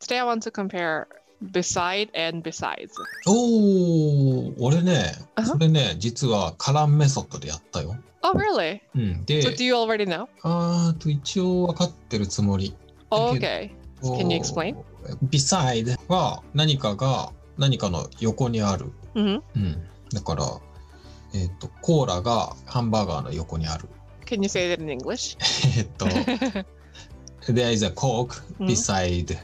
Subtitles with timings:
[0.00, 1.06] Today I want to compare
[1.52, 2.90] beside and besides.
[3.26, 7.96] おー、俺ねそれね、実はカランメソッドでやったよ。
[8.22, 8.80] Oh, really?
[8.94, 10.28] うん、で So、do you already know?
[10.42, 12.74] あーと一応分かってるつもり。
[13.10, 13.70] Oh, okay.
[14.02, 14.76] Can you explain?
[15.30, 18.86] beside は何かが何かの横にある。
[19.14, 19.82] hmm うん。
[20.12, 20.44] だから、
[21.34, 23.88] えっ、と、コーラがハンバーガーの横にある。
[24.26, 25.36] Can you say that in English?
[25.78, 26.06] えっと、
[27.52, 29.38] There is a Coke うん beside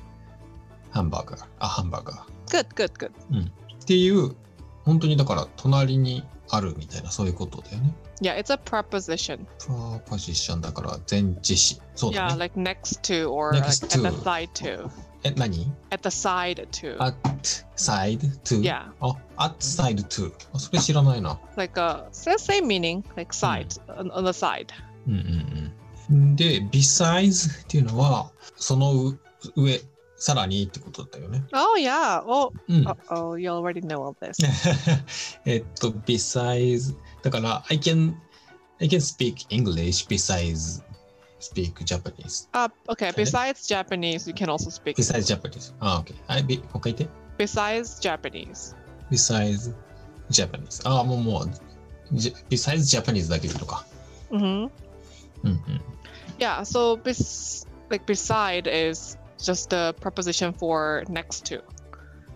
[0.91, 1.45] ハンバーガー。
[1.59, 2.19] あ、ハンバーガー。
[2.49, 3.11] good, good, good.
[3.11, 4.35] っていう、
[4.85, 7.95] 本当にだから隣にあるみたいな、そういうことだよね。
[8.23, 8.57] Yeah, it's a
[10.53, 11.81] ョンだから前置詞。
[11.95, 12.39] そうだ Yeah, ね。
[12.39, 14.23] like next to or like Next at the to.
[14.23, 14.91] side to.
[15.25, 16.97] え、何 At the side to.
[16.99, 17.15] ?at
[17.77, 18.61] side to?
[18.63, 18.91] Yeah.
[19.01, 20.33] あ、at side to.
[20.55, 21.39] あそれ知らないな。
[21.57, 24.69] Like uh it's the same meaning, like side on, on the side.
[25.07, 25.73] うんうんうん。
[26.11, 29.21] で、besides っていうのは、そのう
[29.57, 29.81] 上、
[30.17, 31.45] さらにってことだよね。
[31.53, 32.23] Oh yeah.
[32.25, 32.87] Oh, うん。
[32.87, 34.35] uh oh, you already know all this.
[35.45, 38.15] えっと、besides、だから、I can,
[38.81, 40.83] I can speak English besides
[41.41, 42.49] speak Japanese.
[42.53, 43.11] Uh, okay.
[43.11, 43.25] Okay.
[43.25, 44.97] Besides Japanese, you can also speak.
[44.97, 45.75] besides Japanese.
[45.81, 46.15] あ、OK。
[46.27, 47.45] はい、びもう一回言って。
[47.45, 48.75] Besides Japanese.
[49.11, 49.75] besides
[50.31, 50.83] Japanese.
[50.89, 51.51] あ、もうもう、
[52.13, 53.87] じ besides Japanese だけでいいのか。
[54.31, 54.71] Mm-hmm.
[55.45, 55.81] うんうん。
[56.39, 61.63] Yeah, so bes- like beside is just the preposition for next to.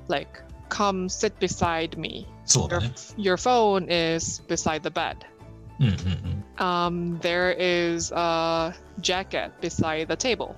[0.08, 2.26] Like come sit beside me.
[3.16, 5.24] Your, your phone is beside the bed.
[6.58, 10.54] Um, there is a jacket beside the table.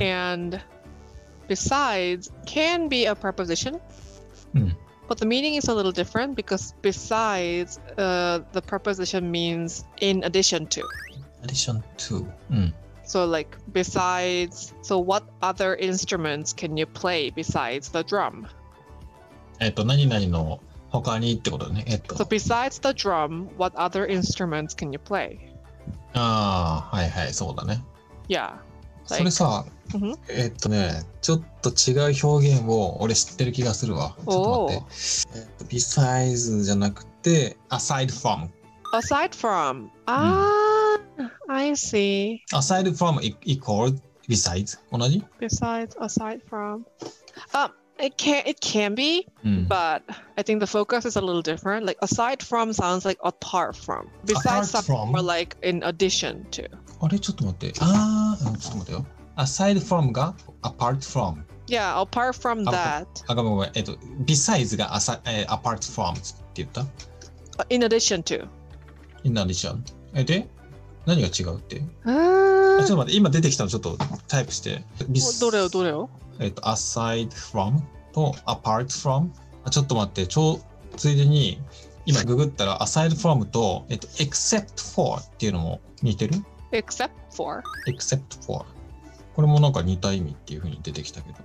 [0.00, 0.60] And
[1.48, 3.80] besides can be a preposition.
[5.08, 10.66] But the meaning is a little different because besides, uh, the preposition means in addition
[10.68, 10.88] to.
[11.42, 12.26] Addition to.
[12.50, 12.74] うん。
[13.04, 18.46] So, like, besides, so what other instruments can you play besides the drum?
[19.60, 21.84] えっと、何々の他にってことだね。
[21.86, 25.38] えっと So,、besides the drum, what other instruments can you play?
[26.14, 27.82] ああ、はいはい、そうだね。
[28.28, 28.54] Yeah.
[29.04, 30.16] それさ、Mhm.
[30.28, 34.14] えっとね、ちょっと違う表現を俺知ってる気がするわ。
[34.18, 35.38] ちょっと待って。
[35.38, 38.48] えっと、besides じゃなくて、aside from。
[38.94, 40.61] Aside from, ah,
[41.51, 42.39] I see.
[42.53, 43.93] aside from e- equal
[44.27, 46.85] besides 同じ Besides, aside from,
[47.53, 49.67] um, it can it can be, うん。
[49.69, 50.01] but
[50.35, 51.85] I think the focus is a little different.
[51.85, 54.07] Like aside from sounds like apart from.
[54.25, 55.15] Besides Apart some- from?
[55.15, 56.69] or like in addition to.
[57.01, 57.73] あれちょっと待って。
[57.79, 59.05] ああ、うんちょっと待ってよ。
[59.37, 60.33] aside from が
[60.63, 61.43] apart from。
[61.67, 63.71] Yeah, apart from Ah, that, あ、ごめんごめん。
[63.75, 66.15] えっと、besides が asa- えー apart from っ
[66.53, 68.47] て言った uh, in addition to.
[69.23, 69.79] in addition。
[70.13, 70.47] え、で
[71.06, 71.82] 何が違うって？
[72.04, 73.98] あ Ah, ちょっと待って、今出てきたのちょっと
[74.28, 74.84] タイプして。
[75.40, 76.08] どれよどれよ？
[76.38, 77.80] えっと、aside from
[78.12, 79.30] と apart from？
[79.64, 80.60] あちょっと待って、ちょ
[80.96, 81.60] ついでに、
[82.06, 86.34] 今ググったら aside from と、えっと、except for っていうのも似てる
[86.72, 87.62] ？Except for.
[87.86, 88.64] except for。
[89.34, 91.36] これもなんか似た意味っていうふうに出てきたけど。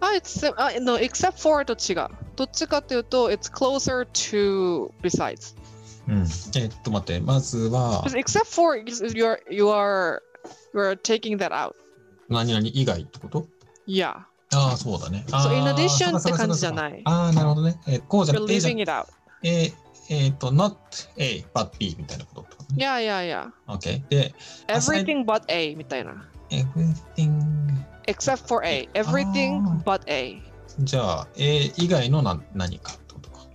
[0.00, 2.08] Ah, it's sim- ah, no, except for と違う。
[2.36, 5.56] どっちかというと it's closer to besides.
[6.08, 6.26] うん。
[6.56, 8.84] えっと、待って、まずは except for you
[9.24, 10.20] are you are
[10.74, 11.74] you are taking that out.
[12.28, 13.46] 何々以外ってこと
[13.86, 14.14] Yeah.
[14.54, 15.24] ああ、そうだね。
[15.28, 17.80] So あー in addition って感じじゃないああ、なるほどね。
[17.86, 19.06] えーこうじゃ You're なくて、じゃ leaving it out.
[19.42, 19.72] えー
[20.10, 20.74] えーと、not
[21.16, 22.84] A, but B みたいなことってことね。
[22.86, 23.74] Yeah, yeah, yeah.
[23.74, 24.06] OK。
[24.08, 24.34] で、
[24.68, 26.28] Aside- Everything but A みたいな。
[26.50, 27.32] everything
[28.06, 28.88] Except for A.
[28.94, 30.42] Everything but A.
[30.80, 32.92] じゃあ、A 以外のな何か。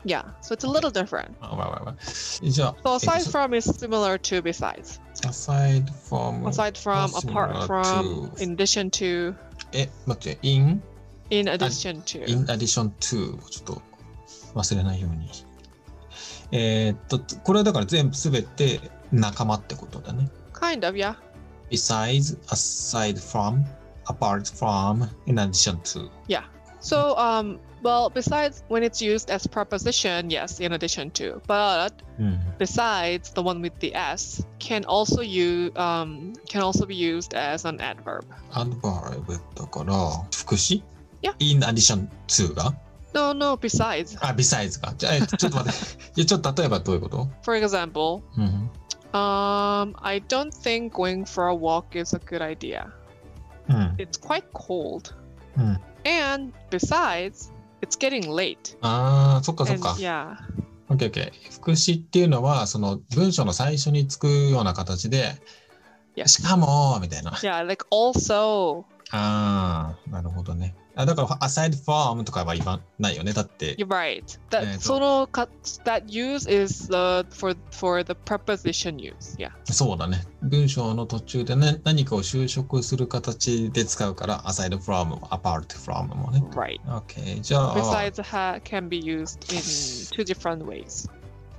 [0.05, 0.23] Yeah.
[0.43, 1.35] So it's a little different.
[1.41, 1.95] あ、わわわわ。
[2.43, 5.01] じゃあ、 So え aside っと from is similar to besides.
[5.27, 9.35] aside from Aside from, similar apart from, to in addition to,
[9.73, 10.83] え、待って、in
[11.31, 12.25] in addition to.
[12.27, 13.83] in addition to ちょっと
[14.55, 15.29] 忘れないように。
[16.53, 18.81] えーっと、これはだから全部すべて
[19.11, 20.29] 仲間ってことだね。
[20.53, 21.17] Kind of, yeah.
[21.71, 23.65] besides, aside from,
[24.07, 26.11] apart from, in addition to.
[26.81, 32.41] So, um, well, besides when it's used as preposition, yes, in addition to, but うん。
[32.59, 37.67] besides the one with the s can also use um can also be used as
[37.69, 38.25] an adverb.
[38.53, 39.95] adverb だから、
[40.33, 40.83] 副詞
[41.23, 41.35] Yeah.
[41.39, 42.75] in addition to が
[43.15, 44.19] No, no, besides.
[44.21, 44.93] あ、besides が。
[44.97, 45.79] じゃあ、えっとちょっと待って。
[46.17, 48.71] いや、ちょっと例えばどういうこと For example, うん。
[49.13, 52.87] um, I don't think going for a walk is a good idea.
[53.69, 53.95] うん。
[53.99, 55.15] It's quite cold.
[55.57, 55.81] うん。
[56.07, 57.51] And besides,
[57.82, 58.78] it's getting late.
[58.82, 59.96] ああ、そっかそっ And か。
[60.00, 60.36] yeah.
[60.90, 61.32] OK, OK。
[61.52, 65.36] 副詞っていうのは、その文章の最初につくような形で、
[66.16, 66.28] Yeah.
[66.28, 67.32] しかも、みたいな。
[67.32, 70.76] Yeah, like also ああ、なるほどね。
[70.96, 73.34] あだから、aside from とかは言わないよね。
[73.34, 74.24] だって、You're right.
[74.50, 75.48] That そのか
[75.86, 79.38] that use is the for for the preposition use.
[79.38, 79.52] Yeah.
[79.66, 80.26] そうだね。
[80.42, 86.44] 文章の途中でね、何かを修飾する形で使うから、aside from も apart from もね。
[86.52, 86.80] Right.
[86.82, 87.42] OK。
[87.42, 89.62] じゃあ、Besides ha can be used in
[90.12, 91.10] two different ways.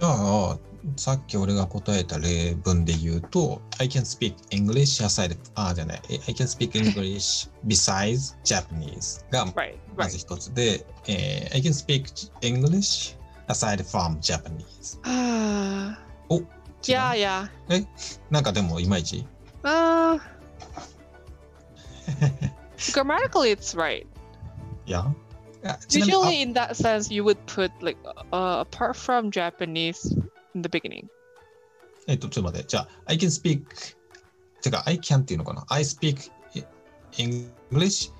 [0.01, 0.59] じゃあ、
[0.98, 9.76] さっき俺が答えた例文で言うと、I can speak English aside, あ、じゃない、I can speak English besides Japanese が Right.
[9.98, 10.20] まず Right.
[10.20, 12.04] 一つで、 えー I can speak
[12.42, 13.18] English
[13.48, 15.00] aside from Japanese。
[15.04, 15.98] Ah.
[16.30, 16.46] お、違う
[16.84, 17.50] yeah.
[17.68, 17.88] Yeah.
[18.30, 19.26] なんかでもいまいち
[19.64, 20.20] Uh.
[22.94, 24.06] grammatically, it's right.
[24.86, 25.12] いや。
[25.64, 27.98] いやちなみに Usually, in that sense, you would put like
[28.32, 30.16] uh, apart from Japanese
[30.55, 31.07] in the beginning.
[32.07, 32.67] えっと、ちょっと待って。
[32.67, 33.65] じゃあ、I can speak
[34.63, 36.31] てか、I can っていうのかな ?I speak
[37.17, 38.13] English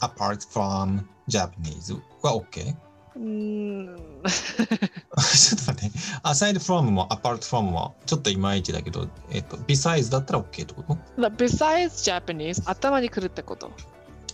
[0.00, 2.76] apart from Japanese は OK?
[3.16, 3.96] Mm.
[3.96, 5.98] ちょっと待って。
[6.22, 13.70] aside from も apart from もちょっといまいちだけど、えっと、besides だったら OK ってこと besides Japanese, 頭に来るってこと。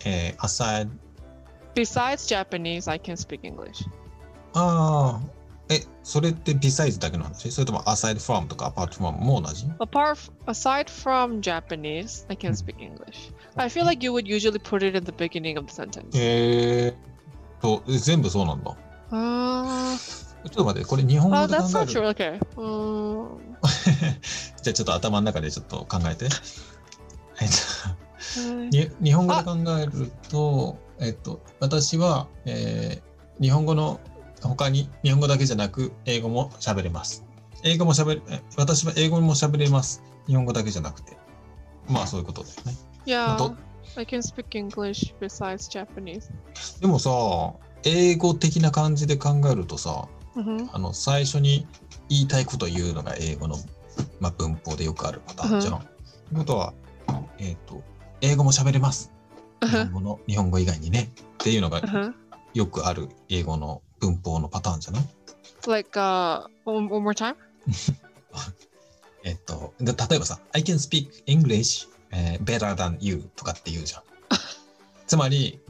[0.04, 0.88] えー、aside、
[1.74, 3.88] Besides Japanese, I can speak English.
[4.54, 5.41] ああ、
[5.74, 12.54] え、それって besides だけの話それとも aside from とか apart from も同じ Apart, aside from Japanese, I can Hmm.
[12.54, 13.32] speak English.
[13.56, 16.08] I feel like you would usually put it in the beginning of the sentence.
[16.14, 18.76] えーと、え全部そうなんだ。
[19.10, 19.96] Uh,
[20.44, 22.08] ちょっと待って、これ日本 oh, 語で考 that's え not る true.
[22.10, 22.38] Okay.
[22.56, 23.38] Um,
[24.62, 26.26] じゃあちょっと頭の中でちょっと考えて。
[27.40, 27.54] えっと
[28.40, 33.98] uh, に日本語で考えると、えっと、私は、えー日本語の
[34.48, 37.24] 他に日本語だけじゃなく英語も喋れます。
[37.64, 40.02] 英語も喋れ、え私は英語も喋れます。
[40.26, 41.16] 日本語だけじゃなくて。
[41.88, 42.76] まあそういうことだよね。
[43.06, 43.56] yeah,
[43.96, 46.30] I can speak English besides Japanese.
[46.80, 47.10] でもさ、
[47.84, 51.66] 英語的な感じで考えるとさ、hmm あの最初に
[52.08, 53.56] 言いたいことを言うのが英語の、
[54.20, 55.80] まあ、文法でよくあるパターンじゃん。
[55.80, 55.88] とい
[56.34, 56.74] うことは、
[57.38, 57.82] えっ、と、
[58.20, 59.10] 英語も喋れます。
[59.60, 59.84] 日 Uh-huh.
[59.84, 61.12] 本語の日本語以外にね。
[61.14, 62.12] っていうのが Uh-huh.
[62.54, 65.02] よくある英語の文法のパターンじゃない
[65.68, 67.36] ？Like, uh, one, one more time?
[69.24, 74.02] えっと、で例えばさ、I can speak English、えー better than you とかって言うじゃん。
[75.06, 75.60] つまり、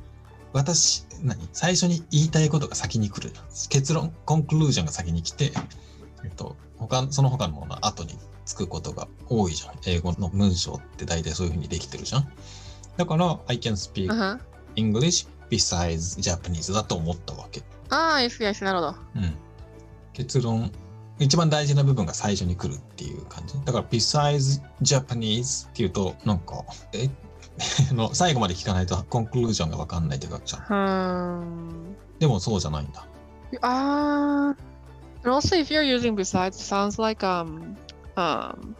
[0.54, 1.48] 私、何？
[1.52, 3.32] 最初に言いたいことが先に来る。
[3.68, 5.52] 結論、コンクルージョンが先に来て、
[6.24, 9.74] えっと、他、その他のものは後につくことが多いじゃん。
[9.86, 12.32] 英語の文章って大体そういうふうにできてるじゃん。
[12.96, 14.38] だから、I can speak Uh.
[14.76, 17.62] English besides Japanese だと思ったわけ。
[17.92, 18.94] ああ、よしよし、なるほど。
[20.14, 20.72] 結論、
[21.18, 23.54] 一番大事な部分が最初に来るっていう感じ。
[23.64, 27.10] だから、besides Japanese っていうと、なんか、え？
[27.92, 30.74] の最後まで聞かないと、コンクルージョンがわかんないってなっちゃ。
[30.74, 31.94] ん。
[32.18, 33.06] でも、そうじゃないんだ。
[33.60, 34.72] ああ。
[35.24, 37.76] And also, if you're using besides, it sounds like um,
[38.16, 38.74] um,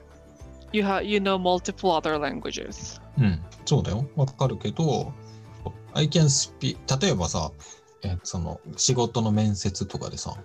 [0.73, 3.01] you have you know multiple other languages.
[3.19, 4.07] うん、そうだよ。
[4.17, 5.13] わかるけど、
[5.95, 7.53] 例えばさ、
[8.03, 10.37] えーその仕事の面接とかでさ、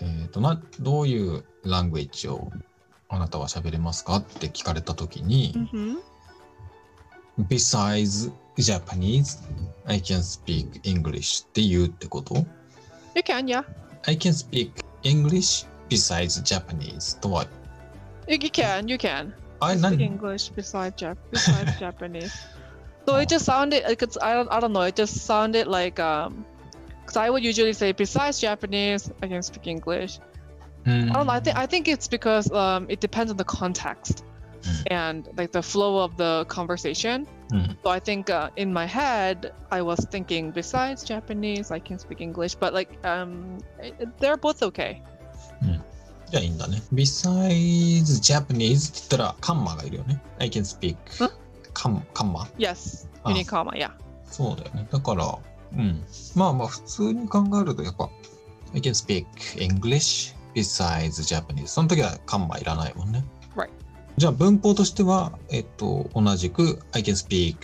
[0.00, 2.50] えっ、とな、どういうラングエッジを
[3.08, 5.96] あなたは喋れますかって聞かれたときに、Mm-hmm.
[7.48, 9.38] besides Japanese,
[9.86, 12.34] I can speak English って言うってこと
[13.14, 13.64] You can, yeah.
[14.06, 17.46] ?I can speak English besides Japanese とは、
[18.28, 19.32] You, can, you can.
[19.60, 22.30] あれ Speak 何 English besides Jap besides Japanese.
[23.06, 24.82] So it just sounded like it's I don't I don't know.
[24.86, 26.44] It just sounded like um,
[27.05, 30.19] because I would usually say besides Japanese, I can speak English.
[30.85, 31.31] うん I don't know.
[31.31, 34.23] I think I think it's because um, it depends on the context
[34.65, 34.87] Mm.
[34.89, 37.27] and like the flow of the conversation.
[37.51, 37.77] Mm.
[37.83, 42.19] So I think uh, in my head I was thinking besides Japanese, I can speak
[42.19, 45.01] English, but like um, it- they're both okay.
[46.31, 46.81] じゃあいいんだね。
[46.91, 50.19] besides Japanese って言ったらカンマがいるよね。
[50.39, 51.29] I can speak ん
[51.73, 53.29] カンカンマ Yes, Ah.
[53.31, 53.71] you need comma.
[53.77, 53.91] Yeah.
[54.25, 54.87] そうだよね。
[54.91, 55.37] だから、
[55.72, 56.04] うん。
[56.34, 58.08] まあまあ普通に考えるとやっぱ
[58.74, 63.24] I can speak English besides Japanese その時はカンマいらないもんね。
[63.56, 63.68] Right.
[64.16, 67.56] じゃあ文法としては、えっと、同じく I can speak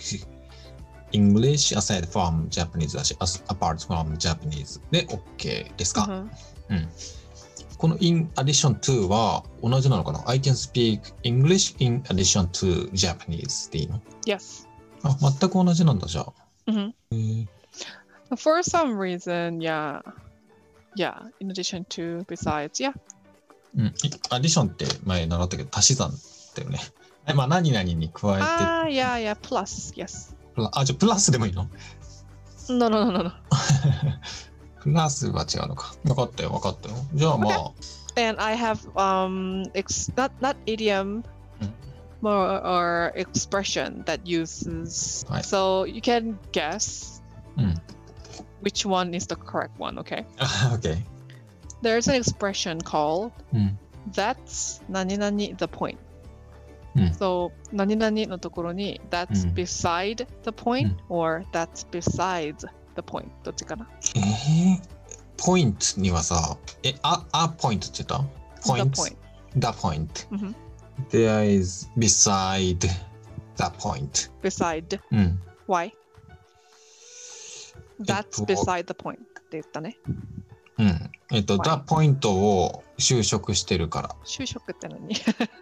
[1.11, 6.29] English aside from Japanese だし、as- apart from Japanese で OK ですか、Mhm.
[6.69, 6.89] うん。
[7.77, 14.67] この in addition to は同じなのかな ?I can speak English in addition to Japanese でいいの Yes.
[15.03, 16.33] あ、全く同じなんだじゃあ。
[16.71, 17.47] hmm へー
[18.36, 20.00] For some reason, yeah,
[20.96, 21.20] yeah.
[21.40, 22.92] In addition to, besides, yeah.
[23.76, 23.94] うん。
[24.30, 26.10] アディションって前習ったけど足し算
[26.56, 26.78] だよね。
[27.24, 29.36] はいまあ何々に加えて、 Ah, yeah, yeah.
[29.40, 30.34] Plus, yes.
[30.54, 31.68] プラあ、じゃあプラスでもいいの
[32.68, 33.32] No, no, no, no, no.
[34.80, 35.94] プラスは違うのか。
[36.04, 36.94] 分かったよ、分かったよ。
[37.14, 37.70] じゃあまあ、
[38.16, 41.22] And I have um ex- not not idiom
[41.60, 41.70] Mm.
[42.20, 45.42] more or expression that uses Right.
[45.44, 47.22] so you can guess
[47.56, 47.74] Mm.
[48.62, 50.24] which one is the correct one, okay?
[50.72, 50.96] OK。
[51.82, 53.78] There's an expression called うん。
[54.12, 55.96] that's 何々 the point.
[56.94, 57.12] Mm.
[57.14, 59.54] So 何々のところに that's Mm.
[59.54, 62.58] beside the point or that's besides
[62.96, 64.80] the point どっちかなえー、
[65.38, 69.16] ポイントにはさ、え、あ、あ、ポイントって言ったポイン The ト point.
[69.56, 70.28] The point.
[70.30, 70.54] Mhm.
[71.10, 72.88] There is beside the
[73.78, 74.30] point.
[74.42, 75.40] Beside うん。
[75.66, 75.92] why?
[78.01, 79.23] That's えっと beside the point って
[79.53, 79.97] 言ったね。
[80.77, 81.11] うん。
[81.31, 81.57] えっと?
[81.57, 84.15] The point を就職してるから。
[84.25, 84.99] 就職って何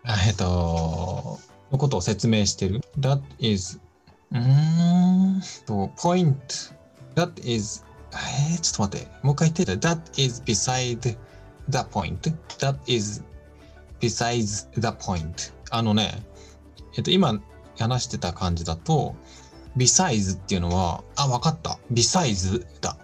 [0.04, 1.40] あえっと、
[1.72, 2.82] のことを説明してる。
[3.00, 3.80] That is,
[4.32, 4.40] うー
[5.38, 6.74] んと、point,
[7.16, 9.96] that is, えー、ちょっと待って、もう一回言ってた。
[9.96, 11.00] That is beside
[11.70, 12.20] the point.
[12.60, 13.24] That is
[14.00, 15.54] besides the point.
[15.72, 16.24] あのね、
[16.98, 17.42] えっと、今
[17.78, 19.16] 話してた感じだと、
[19.76, 21.80] ビサイズっていうのは、あ、わかった。
[21.92, 22.98] ビサイズだ。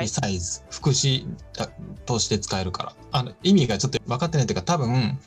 [0.00, 0.62] ビサイズ。
[0.70, 1.26] 副詞
[2.04, 2.94] として使えるから。
[3.12, 5.18] あの意味がちょっと分かってないというか、多分、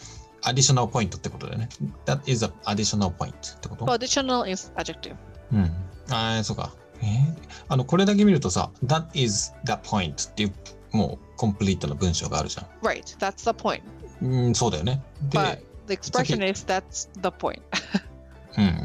[0.44, 1.70] アディショナルポイントってことだよね。
[2.06, 3.92] That is an additional point ってこと？
[3.92, 5.16] アディショナルインス is adjective.
[5.54, 5.72] うん。
[6.10, 6.72] あ、そうか。
[7.02, 7.36] えー、
[7.68, 10.54] あの、これだけ見るとさ、That is the point っていう、
[10.92, 12.66] もう、コンプリートの文章があるじゃん。
[12.86, 13.82] Right, that's the point.
[14.22, 15.02] うん、そうだよね。
[15.24, 17.60] で the expression is that's the point.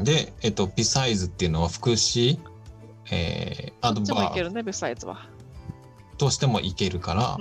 [0.03, 2.39] で、えっと、ビサイズっていうのは副詞、
[3.11, 4.13] えー、アドバイス。
[4.13, 4.43] もいけ、
[5.05, 5.29] は。
[6.17, 7.37] どうしてもいけるから、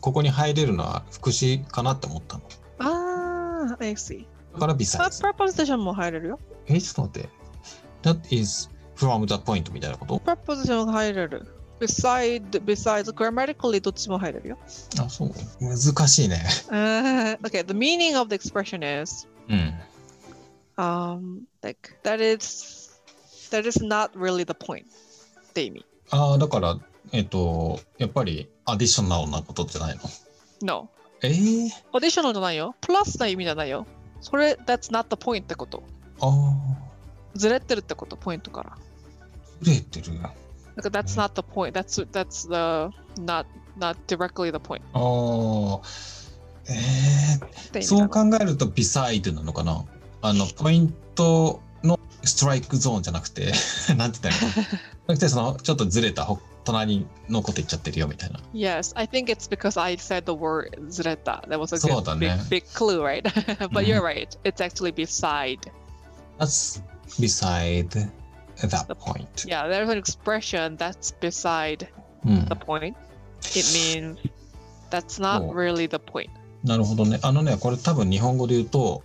[0.00, 2.42] ここに入れるのは副詞かなって思ったの。
[2.78, 4.26] ああ、XC。
[4.54, 5.22] だからビサイズ。
[5.22, 6.40] パープロポーションも入れるよ。
[6.66, 7.28] え、ちょっと待って。
[8.02, 10.18] That is from the point みたいなこと？
[10.18, 11.54] プロポーションが入れる。
[11.80, 14.58] Beside, besides, grammatically, どっちも入れるよ。
[15.00, 15.30] あ、そう。
[15.60, 16.44] 難しいね。
[16.70, 18.80] Uh, okay, the meaning of the expression、
[20.78, 23.00] um, like that is
[23.50, 24.84] that is not really the point
[25.50, 25.84] って意味。
[26.10, 26.78] ああ、だから、
[27.12, 30.02] えっと、やっぱりアディショナルなことじゃないの
[30.62, 30.88] No.
[31.22, 32.74] えー、additional じゃないよ。
[32.80, 33.86] プラスな意味じゃないよ。
[34.20, 35.82] それ、that's not the point ってこと。
[36.20, 36.54] ああ、
[37.34, 38.78] ずれてるってこと、ポイントから。
[39.62, 40.12] ずれてる。
[40.14, 40.32] なんか
[40.88, 41.72] that's not the point.
[41.72, 43.46] That's that's the not
[43.78, 45.82] not directly the point ああ、
[46.68, 49.84] えー、って意味なのそう考えると beside なのかな
[50.22, 53.52] あの、ポイントのストライクゾーンじゃなくて、
[53.96, 54.62] なんて言ったらいいの
[55.08, 58.40] なくて、その、ちょっとずれたほ隣のこと言っちゃってるよみたいな。
[58.52, 61.40] Yes, I think it's because I said the word zureta.
[61.48, 62.44] That was a そう good だ big, ね。
[62.50, 63.22] big clue, right?
[63.70, 64.28] but you're right.
[64.44, 65.58] It's actually beside.
[66.38, 66.82] That's
[67.18, 67.88] beside
[68.60, 69.44] that point.
[69.46, 71.88] Yeah, there's an expression that's beside
[72.26, 72.44] うん。
[72.46, 72.94] the point.
[73.54, 74.18] It means
[74.90, 75.52] that's not Oh.
[75.54, 76.28] really the point.
[76.64, 77.18] なるほどね。
[77.22, 79.02] あのね、これ多分日本語で言うと、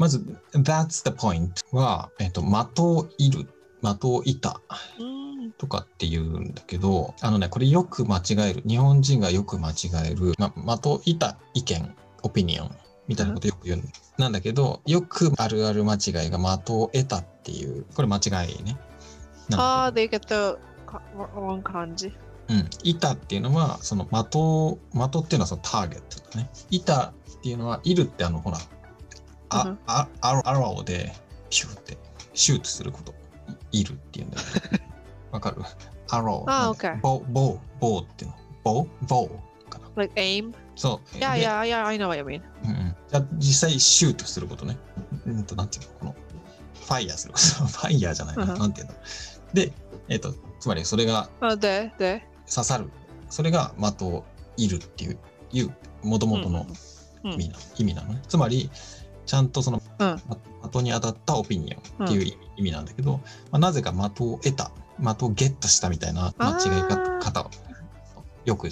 [0.00, 3.46] まず、That's the point は、えっと、的をいる、
[3.82, 4.62] 的をいた
[4.98, 5.52] Mm.
[5.58, 8.62] とかって言うんだけど、あのね、これよく間違える。
[8.66, 9.74] 日本人がよく間違
[10.10, 12.70] える、ま、的をいた意見、オピニオン
[13.08, 13.84] みたいなことよく言うん
[14.16, 18.78] なんだけど、よくあるある間違いが的を得たっていう、これ間違いね。
[19.50, 20.58] なん Ah, だけ they get the
[21.36, 22.12] wrong kanji.
[22.48, 22.70] どうん。
[22.84, 26.50] 板っていうのは、その的を、的っていうのはそのターゲットだね。
[26.70, 28.58] 板っていうのは、いるってあの、ほら、
[29.52, 31.12] うあん、あ、アロアローで、
[31.50, 31.98] ピューって、
[32.34, 33.14] シュートすること。
[33.72, 34.36] いいるっていうんだ
[34.70, 34.84] けど。
[35.32, 35.62] わかる？
[36.10, 36.50] アロー。
[36.50, 38.36] あなんで OK ボー、ボー、ボーっていうの。
[38.64, 39.84] ボーボーかな。
[39.96, 40.52] Like aim？
[40.76, 41.16] そう。
[41.16, 41.86] Yeah, で yeah, yeah.
[41.86, 42.42] I know what you mean.
[42.64, 42.96] うんうん。
[43.08, 44.76] じゃあ実際シュートすることね。
[45.26, 46.14] うんと、なんていうのこの、
[46.74, 47.66] ファイヤーすること。
[47.66, 48.42] ファイヤーじゃないな。
[48.44, 48.94] うんなんていうの
[49.52, 49.72] で、
[50.08, 52.20] えっ、と、つまりそれが Oh, there, there.
[52.52, 52.90] 刺さる。
[53.28, 54.24] それが的を
[54.56, 55.18] いるっていう、
[55.52, 56.66] いう、もともとの
[57.24, 58.22] うん意味な,、意味なのね。
[58.28, 58.70] つまり、
[59.30, 60.06] ちゃんとその、うん
[60.60, 63.20] ま的に当たったオピニオンっていう意味,、なんだけど、
[63.52, 67.50] まあ、なぜか的を得た、的をゲットしたみたいな間違い方を
[68.44, 68.68] よく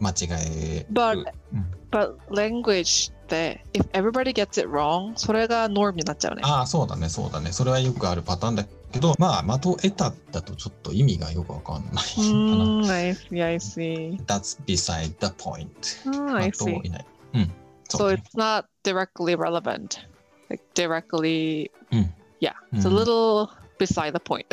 [0.00, 0.14] 間違
[0.46, 0.86] える。
[0.92, 6.42] But うん、but language って if everybody gets it wrong それが norm になっちゃうね。
[6.44, 7.52] ああ、そうだね、そうだね。
[7.52, 12.02] それはよくあるパターンだけど、まあ、的を得ただとちょっと意味がよくわかんないかな。
[12.02, 14.18] Mm, I see, I see.
[14.26, 15.68] That's beside the point.
[16.08, 17.06] Oh, I 的を.いない。
[17.34, 17.52] うん。
[17.90, 19.98] そ So it's not directly relevant.
[20.48, 22.14] Like directly, うん。
[22.40, 22.52] yeah.
[22.72, 24.46] It's a うん little beside the point.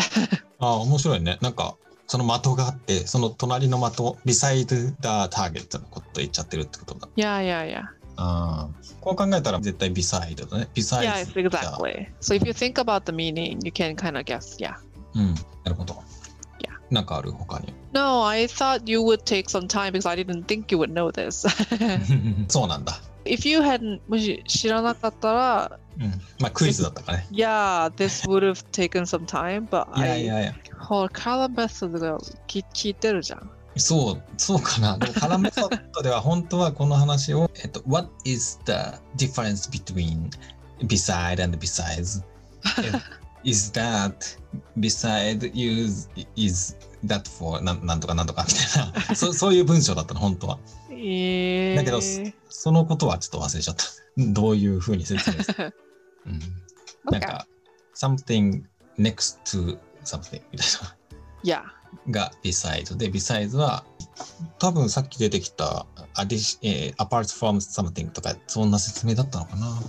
[0.59, 1.37] ああ、面白いね。
[1.41, 1.75] なんか、
[2.07, 4.93] その的があって、その隣の的、beside the
[5.29, 7.07] target のこと言っちゃってるってことだ。
[7.15, 7.81] yeah, yeah, yeah.
[8.15, 8.69] ああ。
[9.01, 10.67] こう考えたら絶対 beside だね。
[10.73, 12.07] beside Yes, exactly.
[12.19, 14.57] So if you think about the meaning, you can kind of guess.
[14.59, 14.75] Yeah.
[15.15, 15.35] うん。
[15.35, 16.07] なるほど。
[16.89, 17.73] なんかある他に。
[17.93, 21.47] No, I thought you would take some time because I didn't think you would know this.
[22.47, 23.01] そうなんだ。
[23.27, 26.07] If you hadn't もし知らなかったら、うん。
[26.39, 27.27] まあクイズだったからね。
[27.31, 30.55] yeah, this would have taken some time, but いや I いやいや。
[30.79, 33.49] ほら、カラーメソッドが聞聞いてるじゃん。
[33.75, 34.97] そう、そうかな。
[34.97, 38.73] でもカラメソッドでは本当はこの話を、えっと、What is the
[39.17, 40.29] difference between
[40.83, 42.23] beside and besides?
[43.43, 44.37] is that
[44.79, 50.59] beside use is that for なんなんとかなんとかみたいなそそういう文章だったの本当は
[50.97, 51.99] えー、だけど
[52.49, 53.83] そのことはちょっと忘れちゃった。
[54.17, 55.75] どういうふうに説明する、
[56.25, 56.39] うん、
[57.11, 57.47] なん.か。
[57.95, 58.63] something
[58.97, 60.95] next to something みたいな。
[61.43, 61.61] Yeah.
[62.09, 63.83] が beside で besides は
[64.59, 65.85] 多分さっき出てきた
[66.15, 69.79] addition えー apart from something とかそんな説明だったのかな、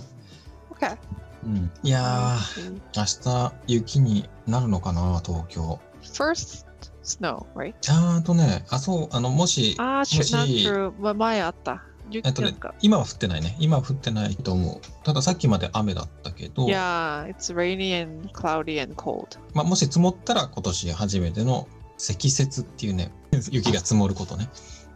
[0.71, 0.97] Okay.
[1.43, 5.79] うん、いやー明日雪になるのかな東京。
[6.03, 6.65] First
[7.03, 7.73] snow, right?
[7.81, 11.83] ちゃんとねあそうあのもしあー、もし not 前あった。
[12.11, 19.37] えっとね今は降ってないね今は降ってないと思うたださっきまで雨だったけど、Yeah, it's rainy and cloudy and cold.
[19.53, 21.67] まあ、もし積もったら今年初めての
[21.99, 23.11] 積雪っていうね
[23.51, 24.49] 雪が積もることね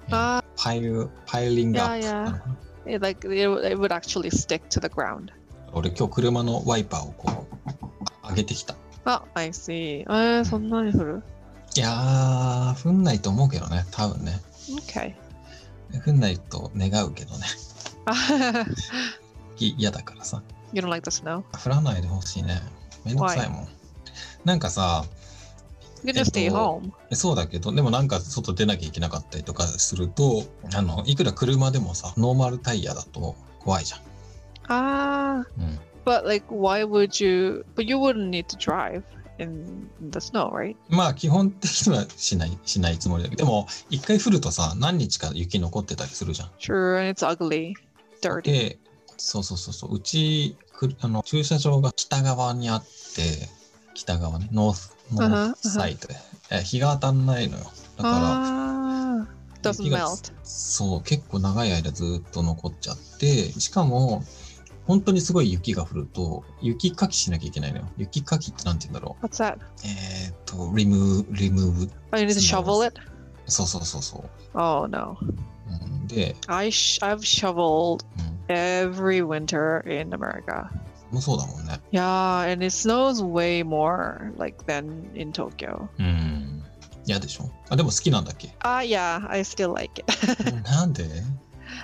[0.07, 2.55] えーあパイルパイリングアップいやいやなのかな
[2.87, 5.31] It, like it would actually stick to the ground.
[5.71, 7.45] 俺今日車のワイパーをこ
[8.25, 8.75] う上げてきた。
[9.05, 10.01] あ、I see.
[10.01, 11.23] えー、そんなに降る？
[11.75, 14.39] いやー、降んないと思うけどね、多分ね。
[14.69, 15.15] ?Okay.
[16.05, 17.47] 降んないと願うけどね。
[19.59, 20.43] い嫌だからさ。
[20.71, 21.43] you don't like the snow?
[21.63, 22.61] 降らないでほしいね。
[23.03, 23.67] めんどくさいもん。
[24.45, 25.05] なんかさ、
[26.03, 27.15] You can just stay えっと home.
[27.15, 30.43] そうだけど、でもなんか外出なきゃいけなかったりとかすると、
[30.75, 34.01] あの、いくら車でもさ、ノーマルタイヤだと怖いじゃん。
[34.69, 35.79] Ah, うん。
[36.05, 37.65] but like, why would you?
[37.75, 39.03] But you wouldn't need to drive
[39.39, 40.75] in the snow, right?
[40.89, 46.49] まあ基本的にはしない、しないつもりだけど、でも一回降るとさ、何日か雪残ってたりするじゃん。
[46.59, 47.73] True, and it's ugly,
[48.21, 48.41] dirty.
[48.51, 48.79] で、
[49.17, 53.49] そうそうそうそう、うちくあの駐車場が北側にあって、
[53.93, 56.15] 北側ね、 North、North side で、
[56.51, 57.65] え日が当たんないのよ。
[57.97, 58.73] だから、
[59.21, 59.27] Ah,
[59.63, 60.33] melt.
[60.43, 64.23] そう、結構長い間ずっと残っちゃって、しかも、
[64.85, 67.85] 本当にすごい雪が降ると、雪かきしなきゃいけないのよ。
[67.97, 69.57] 雪かきってなんて言うんだろ What's that?
[69.57, 69.59] う。
[69.85, 71.91] えっ、と、リム、リムーブ。
[72.11, 72.99] Oh, you need to shovel it.
[73.47, 74.57] そうそうそうそう。
[74.57, 78.05] Oh no, うん、で、I sh- I've shoveled
[78.49, 80.69] うん、every winter in America.
[81.11, 81.79] もうそうだもんね。
[81.91, 85.87] Yeah, and it snows way more like than in Tokyo.
[85.99, 86.63] うん。
[87.05, 90.51] 嫌でしょあ、でも好きなんだっけ Ah, yeah, I still like it.
[90.63, 91.03] なんで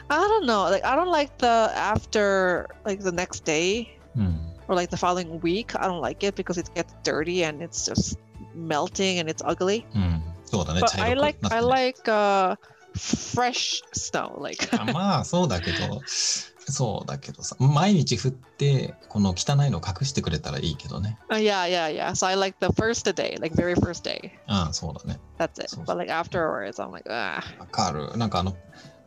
[0.08, 0.64] I don't know.
[0.70, 4.38] Like I don't like the after like the next day うん。
[4.68, 5.74] or like the following week.
[5.78, 8.18] I don't like it because it gets dirty and it's just
[8.54, 9.84] melting and it's ugly.
[9.94, 10.22] うん。
[10.44, 10.80] そうだね。
[10.80, 12.56] But 茶 I 色く like なって I ね like uh
[12.96, 14.40] fresh snow.
[14.40, 22.10] Like あ まあそうだけどそうだけどさ毎日降ってこの汚いの隠してくれたらいいけどね uh, yeah, yeah, yeah.
[22.12, 24.30] So I like the first day, like very first day.
[24.46, 25.68] ああそうだね That's it.
[25.68, 27.42] So- But like afterwards, I'm like ah.
[27.58, 28.56] わかるなんかあの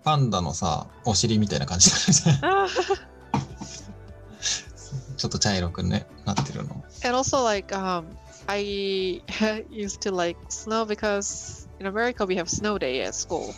[0.05, 2.69] パンダのさお尻みたいな感じになるじゃん ah.
[5.17, 8.07] ちょっと茶色くねなってるの And also like um
[8.49, 9.23] I
[9.71, 13.55] used to like snow because in America we have snow day at school.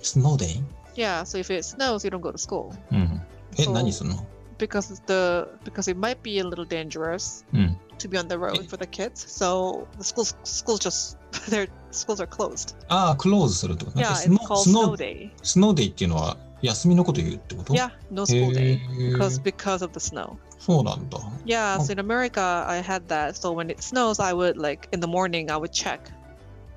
[0.00, 0.62] スノーデイ
[0.94, 3.20] Yeah, so if it snows, you don't go to school うん
[3.58, 4.26] えそう何すんの
[4.58, 8.66] because the because it might be a little dangerous うん to be on the road
[8.68, 9.26] for the kids.
[9.28, 11.17] So the schools schools just
[11.49, 12.75] their schools are closed.
[12.87, 15.31] ああクローズするってこと Yeah, ス it's ノ called スノ snow ー day.
[15.43, 20.37] スノーデイっていうのは休みのこと言うってこと Yeah, no へ school day え because because of the snow.
[20.59, 21.83] そうなんだ Yeah, Oh.
[21.83, 23.33] so in America I had that.
[23.35, 25.99] So when it snows, I would like in the morning I would check.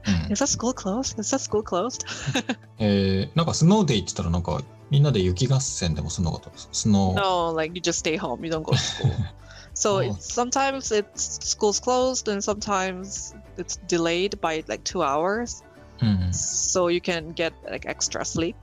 [0.06, 1.20] うん Is that school closed?
[1.20, 2.04] Is that school closed?
[2.78, 4.60] えー、なんかスノーデイって言ったらなんか
[4.90, 8.44] みんなで雪合戦でもすんのかとスノー No, like you just stay home.
[8.44, 9.12] You don't go to school.
[9.74, 10.00] so Oh.
[10.00, 15.63] it's, sometimes it's school's closed, and sometimes it's delayed by like two hours,
[16.01, 18.55] うん、so you can get like extra sleep.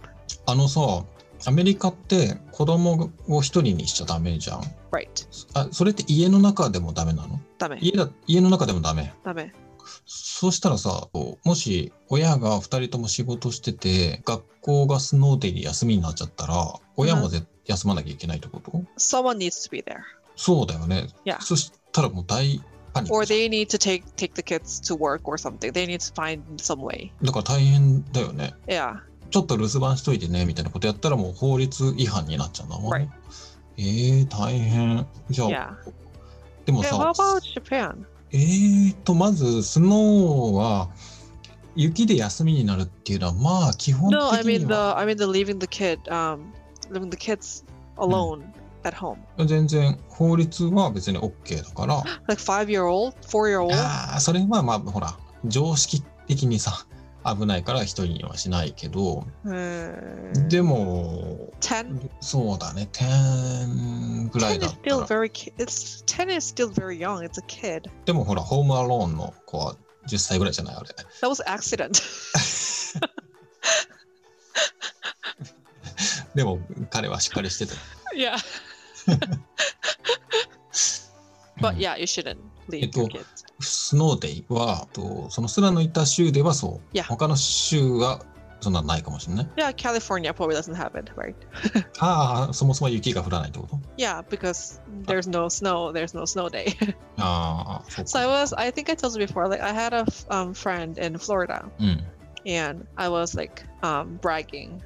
[0.46, 1.04] あのさ
[1.46, 5.06] アメリカって子供を一人にしちゃダメじゃん Right.
[5.54, 7.78] あそれって家の中でもダメなの？Dame.
[7.80, 9.50] 家だ家の中でもダメ Dame.
[10.06, 19.98] そうしたらさもし親が二人とも仕事してて学校がスノーデイで休みになっちゃったら親もぜ、休まなきゃいけないってこと？Someone needs to be there.
[20.36, 21.08] そうだよね.
[21.40, 22.60] そしたらもう大
[23.10, 25.72] Or they need to take take the kids to work or something.
[25.72, 27.10] They need to find some way.
[27.22, 28.96] だから大変だよね Yeah.
[29.30, 33.10] ちょっと留守番しといてねみたいなことやったらもう法律違反になっちゃうんだもんね。
[33.76, 35.06] えー、大変。
[35.30, 35.92] じゃあ、Yeah.
[36.64, 38.04] でもさ what、about Japan?
[38.30, 40.90] えーと、まず、スノーは、
[41.74, 46.52] 雪で休みになるっていうのは、まあ、基本 No, I 的 mean に the は I mean the leaving the kid, um,
[46.90, 47.64] leaving the kids
[47.96, 48.42] alone
[49.46, 52.02] 全然法律は別に OK だから。
[52.26, 53.14] Like year old?4
[53.48, 53.74] year old?
[53.74, 56.86] あ、それはまあほら、常識的にさ、
[57.24, 59.26] 危ないから人にはしないけど。
[60.48, 62.08] でも、10?
[62.20, 64.96] そうだね、10ぐらいだったら。
[65.06, 67.90] 10 is still very young, it's a kid.
[68.04, 70.88] でもほら、ホームアローンの子は10歳ぐらいじゃないあれ。
[71.22, 72.00] That was accident.
[76.34, 77.74] でも彼はしっかりしてた。
[78.16, 78.36] Yeah.
[81.61, 82.37] But ん yeah, you shouldn't
[82.69, 83.25] leave Ito- your kids.
[83.59, 86.97] スノーデイは、とそのスラのいた州ではそう。
[86.97, 87.03] Yeah.
[87.03, 88.19] 他の州は
[88.59, 89.47] そんなのないかもしれない。
[89.55, 91.35] Yeah, California probably doesn't have it, right?
[91.99, 95.91] ああ、そもそも雪が降らないってこと Yeah, because there's no snow.
[95.93, 96.73] There's no snow day.
[97.17, 98.31] ああ、そう so I か。
[98.33, 98.55] was.
[98.57, 99.47] I think I told you before.
[99.47, 102.03] Like I had a f- um, friend in Florida, うん。
[102.45, 104.81] and I was like um, bragging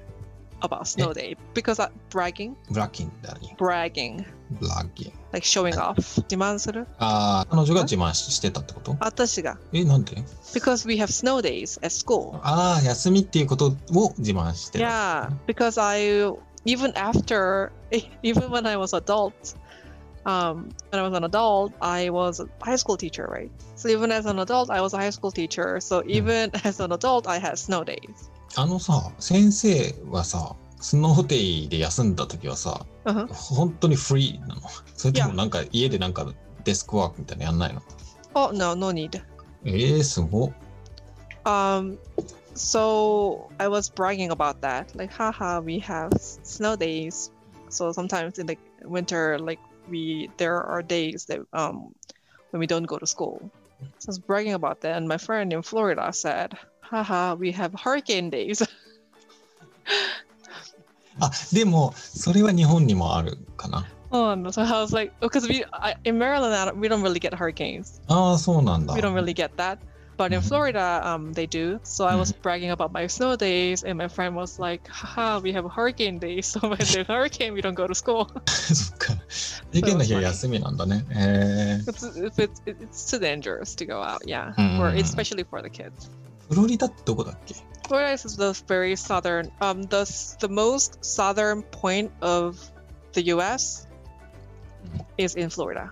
[0.62, 3.54] about snow day because I, bragging, ブラッキンだに。
[3.58, 4.26] bragging,
[4.60, 5.14] ブラッキン。
[5.32, 6.22] like showing off.
[6.24, 6.88] 自慢する？
[6.98, 9.60] ああ、彼女が自慢ししてたってこと私が。
[9.74, 10.16] え、なんで
[10.54, 12.40] Because we have snow days at school.
[12.42, 14.86] ああ、休みっていうことを自慢してた。
[14.86, 16.32] Yeah, because I
[16.66, 17.72] even after
[18.24, 19.34] even when I was adult,
[20.26, 23.52] um, when I was an adult, I was a high school teacher, right?
[23.76, 25.80] So even as an adult, I was a high school teacher.
[25.80, 28.30] So even as an adult, I had snow days.
[28.57, 33.27] あのさ、先生はさ、スノーデイで休んだ時はさ、Uh-huh.
[33.33, 34.63] 本当にフリーなの
[34.97, 37.83] それともなんか家でなんかデスクワークみたいなのやんないの
[38.35, 39.21] Oh no, no need.
[39.65, 40.53] えー、すごっ。
[41.45, 41.99] Um,
[42.55, 47.33] so I was bragging about that, like, haha, we have snow days.
[47.69, 49.61] So sometimes in the winter, like
[49.91, 51.93] we there are days that um
[52.53, 53.51] when we don't go to school.
[53.99, 56.57] So I was bragging about that, and my friend in Florida said,
[56.92, 58.68] haha, we have hurricane days.
[61.20, 63.86] あ、でも、それは日本にもあるかな。
[64.12, 64.52] oh no!
[64.52, 67.34] So I was like, because we I, in Maryland, I don't- we don't really get
[67.36, 68.02] hurricanes.
[68.08, 68.94] ああ、そうなんだ。
[68.94, 69.80] We don't really get that.
[70.18, 70.48] But in Mhm.
[70.48, 71.80] Florida, um, they do.
[71.84, 75.52] So I was bragging about my snow days, and my friend was like, "Haha, we
[75.54, 76.48] have a hurricane days.
[76.48, 78.28] So when there's a hurricane, we don't go to school.
[78.48, 79.14] そっか。
[79.72, 81.06] 事件の日は休みなんだね。
[81.12, 84.20] えー、 It's if it's it's too dangerous to go out.
[84.26, 84.78] Yeah, Mm.
[84.78, 86.10] for especially for the kids.
[86.53, 87.55] フロリダってどこだっけ
[87.89, 90.05] Florida is the very southern, um, the
[90.39, 92.59] the most southern point of
[93.13, 93.89] the U.S.
[95.17, 95.91] is in Florida.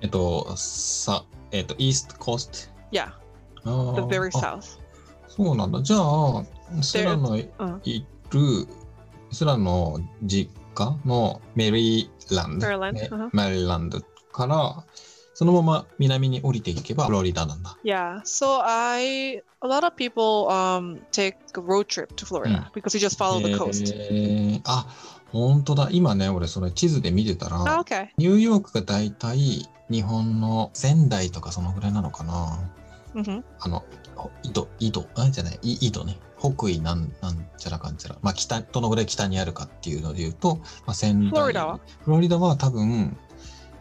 [0.00, 3.10] えっと、さ、えっと、イーストコース Yeah,
[3.64, 3.94] ト。
[3.94, 4.78] the あ very south.
[5.28, 5.82] そうなんだ。
[5.82, 6.42] じゃあ、
[6.82, 8.66] スラのいうんる、
[9.30, 12.66] スラの実家のメリーランド。
[13.32, 14.00] メリーランド
[14.32, 14.84] から、
[15.38, 17.76] そのまま南に降りていけばフロリダなんだ。
[17.84, 22.72] Yeah, so I a lot of people um take a road trip to Florida Mm.
[22.72, 23.92] because you just follow the coast.
[23.94, 24.86] えーあ、
[25.32, 25.88] 本当だ。
[25.92, 28.08] 今ね、俺それ地図で見てたら、Oh, okay.
[28.16, 32.58] ニューヨークがだいたい日本の仙台とかそのぐらいなのかな。
[33.14, 36.18] hmm あの、ほ井戸、井戸、あ、じゃない、い井戸ね。
[36.38, 38.16] 北緯なん、なんちゃらかんちゃら。
[38.22, 41.30] まあ、北、どのぐらい北にあるかっていうので言うと、まあ、仙台。
[41.30, 41.80] フロリダは？
[42.04, 43.16] フロリダは多分、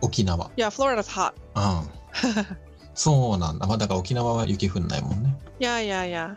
[0.06, 0.50] 沖縄。
[0.56, 1.34] Yeah, Florida's hot.
[1.56, 2.58] うん。
[2.94, 3.68] そうなんだ。
[3.68, 5.36] まあ、だから沖縄は雪降んないもんね。
[5.60, 6.36] Yeah, yeah, yeah.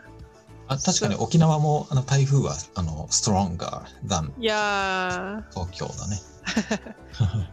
[0.67, 5.43] あ確かに沖縄もあの台風はあの stronger than Yeah.
[5.51, 6.17] 東京だね。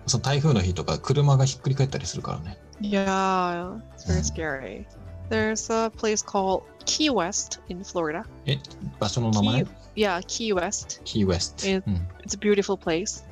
[0.07, 2.59] その台風の日とか車がひっくり返ったりするからね。
[2.81, 3.81] Yeah.
[3.96, 4.22] It's very Mm.
[4.22, 4.87] scary.
[5.31, 8.24] There's a place called Key West in Florida.
[9.00, 11.00] 場所の名前 Key, yeah, Key West.
[11.05, 11.66] キーウェスト。
[11.66, 13.24] えうん、It's a beautiful place.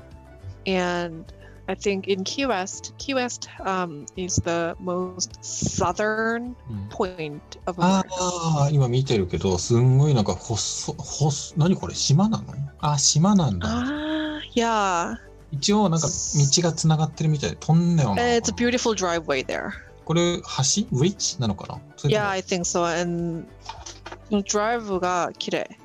[0.67, 1.25] And
[1.67, 7.81] I think in Key West, Key West um, is the most southern うん point of
[7.83, 8.65] あ America.
[8.65, 12.45] あ、今見てるけど、すんごいなんか細、細、何これ島なの
[12.81, 13.69] あ、島なんだ。
[13.69, 15.17] Ah, yeah.
[15.53, 19.71] 一応なんか道がつながってるみたいで、トンネル Uh, な It's a beautiful driveway there.
[20.05, 20.43] これ橋
[20.93, 22.85] ブリッジなのかな Yeah, も I think so.
[22.85, 23.47] And
[24.29, 25.79] the drive が綺麗。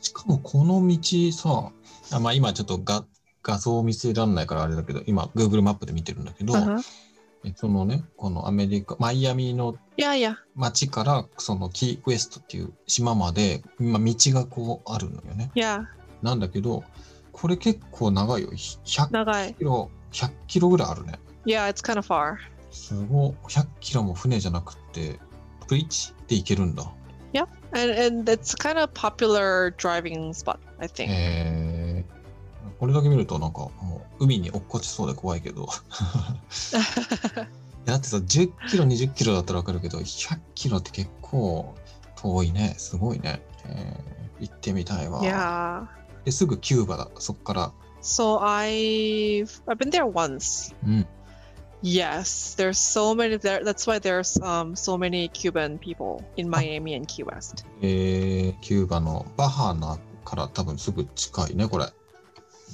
[0.00, 1.70] しかもこの道さ、
[2.16, 3.04] あまあ今ちょっとが
[3.44, 6.80] 画像見せらんないからあれだけど、今 Google マップで見てるんだけど、Uh-huh.
[7.46, 10.36] えそのね、このアメリカ、マイアミの Yeah, yeah.
[10.56, 15.50] 町からそのキーウエストっていう島まで、今道がこうあるのよね。
[15.54, 15.84] Yeah.
[16.22, 16.82] なんだけど、
[17.32, 18.48] これ結構長いよ。
[18.50, 19.54] 100長い。
[19.54, 21.18] キロ、100キロぐらいあるね。
[21.44, 22.38] Yeah, it's kind of far.
[22.70, 23.34] すごい。
[23.48, 25.20] 100キロも船じゃなくて、
[25.68, 26.90] ブリッジで行けるんだ。
[27.74, 31.08] And and it's kind of popular driving spot, I think.
[31.08, 31.63] へー
[32.84, 35.66] これだけ見るとなんかもう海に落っこちそうで怖いけど。
[37.86, 41.74] やだってさ、10キロ、20キロだったらわかるけど、100キロって結構
[42.14, 42.74] 遠いね。
[42.76, 43.40] すごいね。
[43.64, 45.22] えー行ってみたいわ。
[45.22, 45.86] Yeah.
[46.26, 47.08] ですぐキューバだ。
[47.18, 47.72] そっから。
[48.02, 50.74] So I've I've been there once.
[50.86, 51.06] うん。
[51.82, 53.64] Yes, there's so many there.
[53.64, 57.64] That's why there's um so many Cuban people in Miami and Key West.
[57.80, 61.86] えー、キューバのバハナから多分すぐ近いね、これ。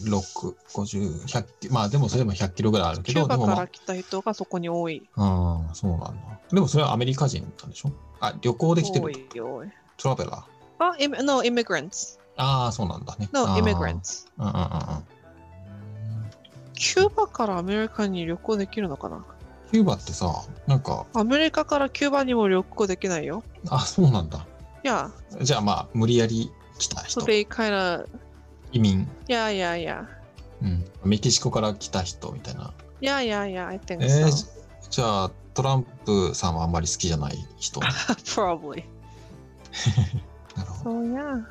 [0.05, 1.75] 6、50、100キロ。
[1.75, 5.09] まあでもそれでも100キロぐらいあるけど、でキューバから来た人がそこに多い。
[5.17, 6.13] あ、ああ、そうなんだ。
[6.53, 7.93] でもそれはアメリカ人なんでしょ？
[8.21, 9.69] あ、旅行で来て多る多い。
[9.97, 10.43] トラベラー。
[10.79, 12.19] あ、im- no immigrants.
[12.37, 13.29] ああ、そうなんだね。
[13.33, 14.29] No immigrants.
[14.39, 14.71] うんうんうんうん。
[16.75, 19.25] キューバからアメリカに旅行できるのかな？
[19.71, 20.33] キューバってさ、
[20.67, 23.45] なんか、アメリカからキューバにも旅行できないよ。
[23.69, 24.47] あ、そうなんだ。
[24.83, 25.11] Yeah,
[25.43, 28.09] じゃあまあ、無理やり来た人、they kind of
[28.73, 30.07] 移民、yeah yeah yeah
[30.63, 32.73] うん、メキシコから来た人みたいな。
[33.01, 34.27] yeah yeah yeah I think え so.
[34.27, 34.47] ー、
[34.91, 37.81] じゃあ、トランプさんはあんまり好きじゃない人。
[37.81, 38.77] な Probably.
[38.77, 38.85] る
[40.67, 41.45] ほど So yeah.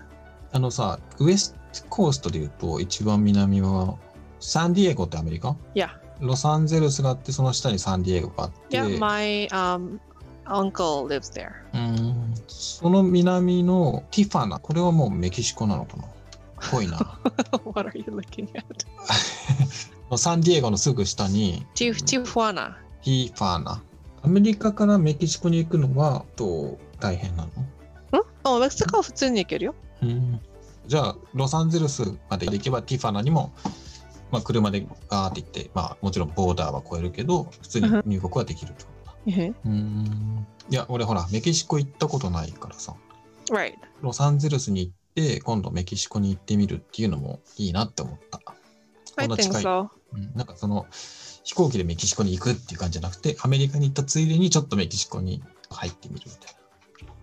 [0.51, 3.95] あのさ、ウエストコーストで言うと、一番南は、
[4.39, 5.89] サンディエゴってアメリカ？Yeah.
[6.19, 9.99] ロサンゼルスがあって、その下にサンディエゴがあって、Yeah, my um
[10.45, 11.51] uncle lives there.
[11.73, 16.05] うんその南のティファナ、これはもうメキシコなのかな？
[16.71, 16.97] ぽいな。
[17.65, 20.17] what are you looking at?
[20.17, 22.73] サンディエゴのすぐ下に Tif- Tijuana.
[23.03, 23.81] ティファナ。
[24.21, 27.49] アメリカからメキシコに行くのはどう大変なの
[28.11, 28.23] ？Hmm?
[28.43, 29.75] Oh, メキシコは普通に行けるよ。
[30.01, 30.39] うん
[30.87, 33.51] じゃあ、ロサンゼルスまで行けばティファナにも、
[34.31, 39.15] まあ、車でガーって行って、まあ、もちろんボーダーは越えるけど、普通に入国はできるとだ。
[39.27, 39.53] Mhm.
[39.65, 40.47] うん。
[40.71, 42.95] いや、俺ほら、メキシコ行ったことないからさ、
[43.51, 43.75] Right.
[44.01, 48.39] ロサンゼルスに行って、今度メキシコに行ってみるっていうのもいいなって思った。
[48.39, 49.63] こんな近い。
[49.63, 50.87] うん、なんかその、
[51.43, 56.55] 飛行機でメキシコに行くっていう感じじゃなくて、アメリカに行ったついでにちょっとメキシコに入ってみるみたい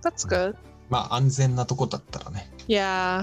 [0.03, 0.11] な。
[0.11, 0.57] That's good.
[0.89, 2.51] まあ、安全なとこだったらね。
[2.69, 3.23] Yeah.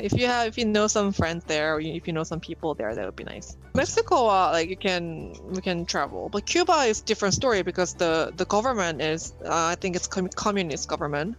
[0.00, 2.74] if you have if you know some friends there or if you know some people
[2.74, 3.56] there, that would be nice.
[3.74, 8.32] Mexico, uh, like you can we can travel, but Cuba is different story because the
[8.36, 11.36] the government is uh, I think it's com- communist government,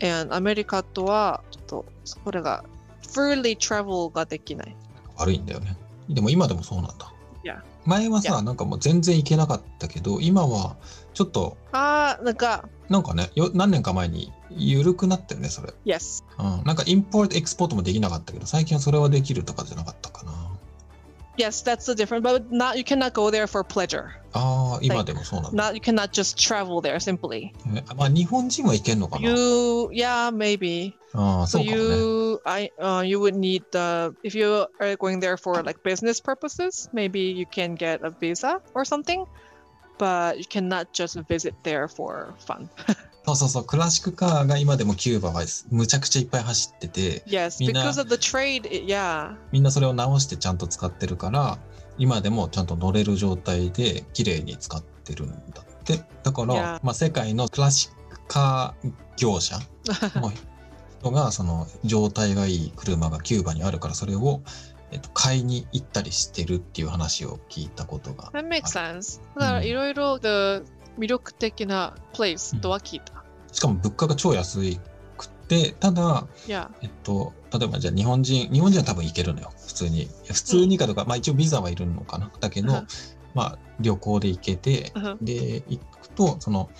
[0.00, 2.64] and アメリカとはちょっとそれが
[3.02, 4.76] fully travel ができない。
[5.16, 5.76] 悪いんだよね。
[6.08, 7.12] でも今でもそうなんだ。
[7.44, 7.62] Yeah.
[7.86, 10.76] 前はさ.なんかもう全然行けなかったけど、今は
[11.14, 15.72] ちょっと、あーなんかなんかね、よ何年か前に緩くなったよね、それ。
[15.84, 16.64] yes うん。
[16.64, 20.32] なんかインポート、エクスポートもできなかったけど、最近はそれはできるとかじゃなかったかな。
[21.38, 24.10] yes that's the difference, but not you cannot go there for pleasure.
[24.34, 25.70] ああ、今でもそうなんだ。
[25.70, 27.50] Not you cannot just travel there simply.
[27.74, 29.34] えまあ、日本人は行けんのかな You
[29.92, 30.92] yeah maybe.
[31.14, 31.96] ああ、そ So うかもね。
[31.96, 36.90] you, I, uh, you would need the if you are going there for like business purposes,
[36.92, 39.24] maybe you can get a visa or something,
[39.98, 42.68] but you cannot just visit there for fun.
[43.28, 48.86] そうそうそう、クラシックカーが今でもキューバはむちゃくちゃいっぱい走ってて、Yes, Mina- because of the trade.
[48.86, 51.58] yeah, みんなそれを直してちゃんと使ってるから、
[51.98, 56.02] 今でもちゃんと乗れる状態で綺麗に使ってるんだって。
[56.22, 59.58] だから.まあ、世界のクラシックカー業者
[60.20, 60.32] の
[61.00, 64.42] 人が、その状態がいい車がキューバにあるから、それを、
[64.90, 68.30] えっと、買いに行ったりしてるっていう話を聞いたことが。
[68.32, 69.20] that makes sense.
[69.38, 70.14] だからいろいろ
[70.98, 73.17] 魅力的な place とは聞いた。
[73.52, 74.60] しかも物価が超安
[75.16, 76.26] くって、ただ、
[76.82, 80.08] えっと、例えばじゃあ日本人、日本人は多分行けるのよ、普通に。
[80.26, 82.30] 普通にかとか、まあ一応ビザはいるのかな。
[82.40, 82.86] だけど、うん。
[83.34, 85.18] まあ旅行で行けて、うん。
[85.20, 86.70] で、行くと、その、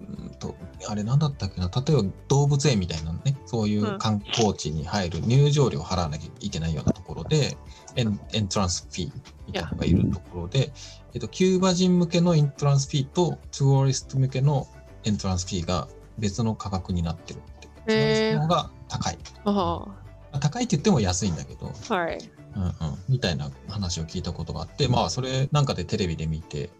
[0.00, 0.56] うんと、
[0.88, 7.56] あれなんだったっけな、例えば動物園みたいなね、そういう観光地に入る入場料を払わなきゃいけないようなところで、
[7.96, 9.12] en-entrance fee
[9.46, 10.72] みたいなのがいるところで、
[11.12, 14.66] えっと、キューバ人向けの entrance fee と、ツーリスト向けの
[15.04, 17.68] entrance fee が別の価格になってるって。
[17.88, 19.18] ツーの方が高い。
[19.44, 19.94] oh, ま
[20.32, 22.30] あ高いって言っても安いんだけど、alright.
[22.56, 22.72] うんうん、
[23.08, 26.70] みたいな話を聞いたことがあって、まあそれなんかでテレビで見て、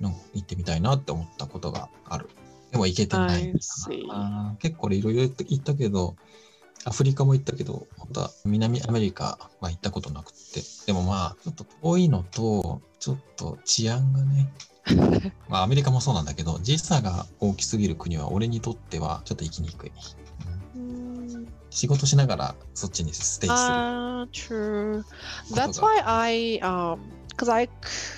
[0.00, 2.28] なんか行ってみたいなって思ったことがある。
[2.70, 4.06] でも行けてないん I だ see.
[4.06, 4.56] な。
[4.58, 6.16] 結構いろいろ行ったけど、
[6.84, 10.62] アフリカも行ったけど、本当は南アメリカは行ったことなくって。
[10.86, 14.50] でもまあ、ちょっと遠いのと、ちょっと治安がね、
[15.48, 19.92] まあアメリカもそうなんだけど、時差が大きすぎる国は俺にとってはちょっと行きにくい。
[20.76, 23.58] うん仕事しながらそっちにステイする。
[23.58, 25.02] Ah, true.
[25.02, 25.08] こ
[25.50, 26.98] とが That's why I um,
[27.28, 27.68] because I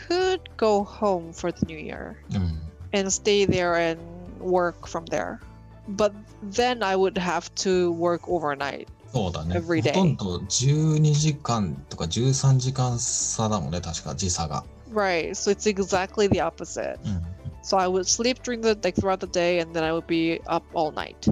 [0.08, 2.14] could go home for the new year.
[2.34, 2.70] うん。
[2.92, 4.00] and stay there and
[4.40, 5.40] work from there.
[5.88, 8.86] But then I would have to work overnight.
[9.12, 9.58] そうだね。
[9.58, 14.64] ほとんど12時間とか13時間差だもんね、確か時差が。
[14.90, 15.36] Right.
[15.36, 17.02] So it's exactly the opposite.
[17.02, 17.24] Mm.
[17.62, 20.40] So I would sleep during the like throughout the day, and then I would be
[20.46, 21.26] up all night.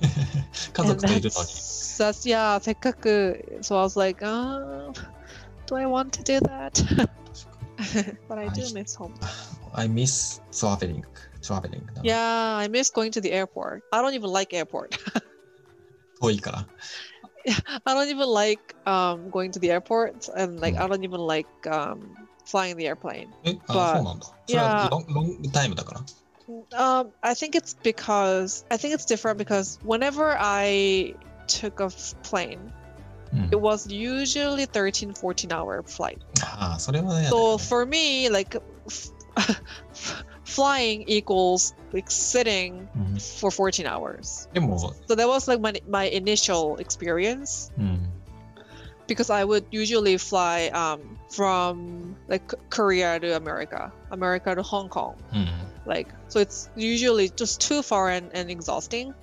[0.74, 2.58] that's, that's yeah.
[2.58, 4.94] So I was like, um,
[5.66, 6.82] do I want to do that?
[8.28, 9.14] but I do I, miss home.
[9.74, 11.04] I miss traveling.
[11.42, 11.88] Traveling.
[11.96, 12.02] No?
[12.02, 13.82] Yeah, I miss going to the airport.
[13.92, 14.98] I don't even like airport.
[17.86, 20.80] I don't even like um, going to the airport, and like mm.
[20.80, 23.27] I don't even like um, flying the airplane.
[23.43, 24.25] え、あ、 But- そうなんだ。
[24.47, 24.89] それは Yeah.
[24.89, 26.01] ロンロングタイムだから。
[26.71, 31.13] Um, I think it's because I think it's different because whenever I
[31.47, 32.57] took a f- plane,
[33.31, 36.17] うん it was usually 13, 14 hour flight.
[36.41, 37.29] ああ、それはね。
[37.29, 39.11] So for me, like f-
[40.45, 44.49] flying equals like sitting うん for 14 hours.
[44.51, 48.09] でも、 So that was like my my initial experience うん。
[49.07, 55.16] because I would usually fly um, from like Korea to America, America to Hong Kong.
[55.34, 55.48] Mm.
[55.86, 59.14] Like so it's usually just too far and exhausting.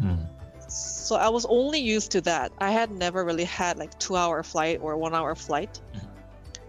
[0.00, 0.28] Mm.
[0.68, 2.52] So I was only used to that.
[2.58, 5.80] I had never really had like 2 hour flight or 1 hour flight.
[5.94, 6.00] Mm.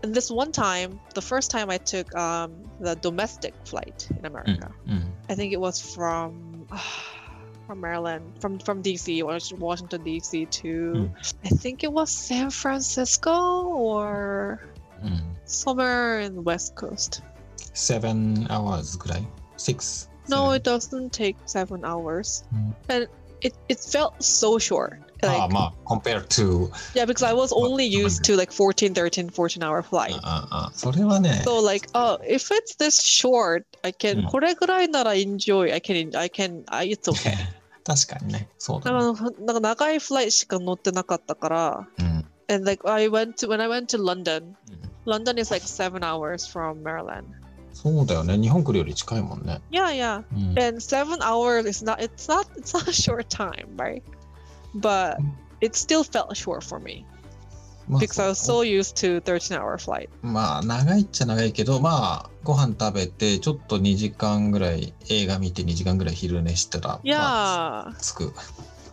[0.03, 4.71] And this one time, the first time I took um, the domestic flight in America.
[4.86, 4.97] Hmm.
[4.97, 5.10] Hmm.
[5.29, 6.77] I think it was from uh,
[7.65, 9.23] from Maryland, from from DC,
[9.58, 10.69] Washington DC to
[11.10, 11.34] mm.
[11.43, 14.62] I think it was San Francisco or
[15.02, 15.36] うん。
[15.46, 17.22] somewhere in the West Coast.
[17.74, 20.08] 7 hours ぐらい ?6?
[20.28, 22.74] No, it doesn't take seven hours, Mm.
[22.88, 23.08] and
[23.40, 24.98] it it felt so short.
[25.22, 29.28] あ Like あ、まあ、compared to、 yeah, because I was Well, only used to like 14, 13,
[29.30, 30.14] 14 hour flight.
[30.22, 34.22] ああ、ああそれはね、 So like, oh, if it's this short, I can.
[34.24, 34.30] Mm.
[34.30, 35.72] これぐらいなら enjoy.
[35.72, 36.16] I can.
[36.16, 36.62] I can.
[36.68, 37.34] I, it's okay.
[37.84, 38.98] 確かにね、そうだ、ね。
[38.98, 41.88] なんかなんか長いフライトしか乗ってなかったから。
[41.98, 42.24] うん。
[42.47, 44.55] And like I went to when I went to London.
[44.69, 47.25] うん London is like seven hours from Maryland.
[47.73, 48.38] そうだよね。
[48.38, 49.62] 日本来るより近いもんね。
[49.69, 50.23] Yeah, yeah.
[50.34, 50.60] うん。
[50.60, 51.99] And seven hours is not.
[51.99, 52.47] It's not.
[52.58, 54.01] It's not a short time, right?
[54.75, 55.17] But
[55.62, 57.05] it still felt short for me
[57.88, 60.10] まあ because I was so used to 13 hour flight.
[60.23, 67.17] まあ、長いっちゃ長いけど、まあ、ご飯食べて、ちょっと2時間ぐらい、映画見て2時間ぐらい昼寝したら、Yeah.
[67.19, 68.34] まあ、着く。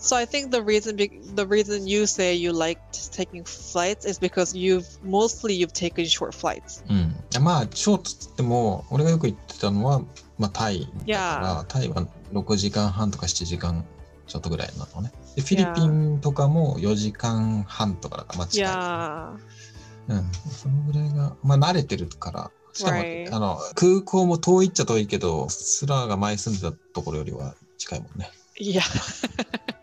[0.02, 4.52] So I think the reason the reason you say you liked taking flights is because
[4.52, 6.82] you've mostly you've taken short flights.
[6.90, 7.14] うん。
[7.40, 10.02] まあ、ショートっつっても、俺がよく言ってたのは、
[10.38, 13.84] まあ、タイだから、タイは6時間半とか7時間
[14.26, 15.12] ちょっとぐらいなのね。
[15.36, 18.72] で、フィリピンとかも4時間半とかだから、まあ、近い。
[18.72, 19.38] Yeah.
[20.08, 20.32] うん。
[20.50, 22.50] そのぐらいが、まあ、慣れてるから。
[22.72, 23.32] しかも、Right.
[23.32, 28.32] あの、空港も遠いっちゃ遠いけど、スラーが前住んでたところよりは近いもんね。
[28.58, 28.82] Yeah.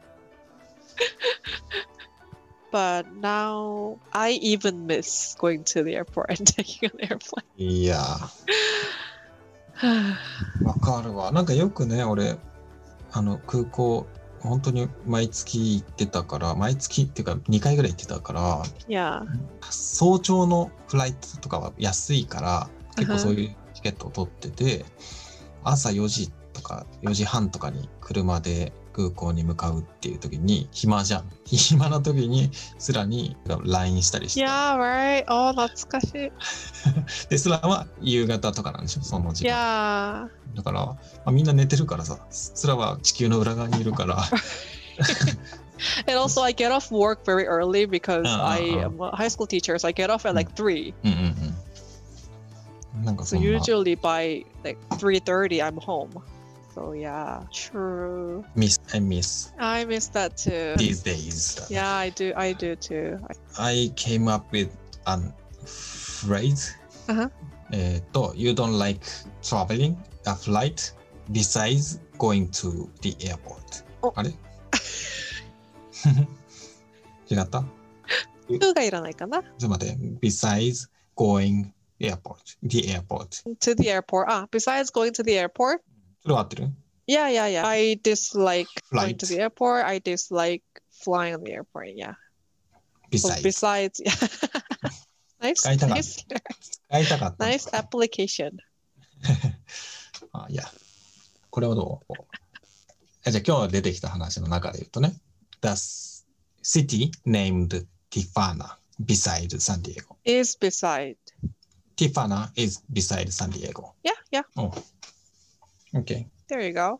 [2.71, 7.43] but now I even miss going to the airport and taking an airplane.
[7.57, 10.15] いやー、
[10.63, 11.31] わかるわ。
[11.31, 12.37] なんかよくね、俺、
[13.11, 14.05] あの、空港、
[14.41, 18.63] 本当に毎月行ってたから、毎月っていうか2回ぐらい行ってたから.
[19.69, 24.85] 早朝のフライトとかは安いから、結構そういうチケットを取ってて、
[25.63, 31.31] 朝4時とか4時半とかに車で空港に向かうっていう時に暇じゃん。
[31.45, 34.41] 暇な時にスラに LINE したりして。
[34.41, 35.23] Yeah, right.
[35.29, 36.31] Oh, 懐かしい。
[37.29, 40.29] で、スラは夕方とかなんでしょ、その時間。
[40.53, 40.55] Yeah.
[40.57, 44.17] だから、まあ、みんな寝てるからさ、スラは地球の裏側にいるから、
[46.07, 48.85] And also, I get off work very early because Uh, I uh, uh.
[48.87, 50.93] am a high school teacher, so I get off at like three.
[53.23, 56.21] So usually by like three thirty, I'm home.
[56.78, 58.44] So yeah, true.
[58.56, 60.74] miss, I miss I miss that too.
[60.76, 61.60] these days.
[61.70, 62.32] Yeah, I do.
[62.36, 63.18] I do too.
[63.58, 65.20] I came up with a
[65.64, 66.74] phrase.
[67.08, 67.30] Uh-huh.
[67.72, 69.00] えっと、You don't like
[69.42, 70.94] traveling a flight
[71.32, 73.84] besides going to the airport.
[74.02, 74.30] おあれ
[77.30, 79.96] 違ったちょ2がいらないかなっと待って。
[80.20, 82.58] besides going airport.
[82.62, 83.42] the airport.
[83.60, 84.26] to the airport.
[84.28, 85.82] Ah, besides going to the airport.
[86.21, 86.69] それは合ってる
[87.07, 87.65] Yeah, yeah, yeah.
[87.65, 89.83] I dislike going to the airport.
[89.83, 90.61] I dislike
[90.91, 91.95] flying on the airport.
[91.95, 92.13] Yeah.
[93.17, 93.41] So besides.
[93.41, 94.13] besides, yeah.
[95.41, 96.25] nice, nice,
[97.39, 98.59] nice application.
[100.33, 100.63] あいや、
[101.49, 102.13] これはどう
[103.25, 105.13] あじゃあ今日出てきた話の中で言うとね、
[105.61, 105.69] The
[106.61, 110.17] city named Tifana beside San Diego.
[110.25, 111.17] Is beside.
[111.97, 113.93] Tifana is beside San Diego.
[114.03, 114.43] Yeah, yeah.
[114.55, 114.71] Oh.
[115.93, 116.27] OK。
[116.47, 116.99] There you go.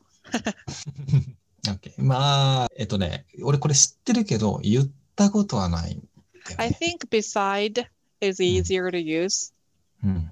[1.68, 1.94] OK。
[1.98, 6.78] まあ、えっとね、俺これ知ってるけど、言ったことはないんだよ I ね。
[6.82, 7.86] think beside
[8.22, 9.54] is easier to use.
[10.04, 10.32] うん。